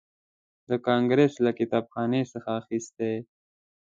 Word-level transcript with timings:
د 0.69 0.71
کانګریس 0.87 1.33
له 1.45 1.51
کتابخانې 1.59 2.21
څخه 2.33 2.49
اخیستی. 2.61 3.13